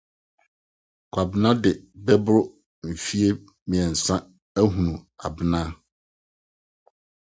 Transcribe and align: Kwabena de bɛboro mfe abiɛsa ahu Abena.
Kwabena 1.11 1.49
de 1.63 1.71
bɛboro 2.05 2.41
mfe 2.89 3.17
abiɛsa 3.65 4.15
ahu 4.59 4.83
Abena. 5.25 5.59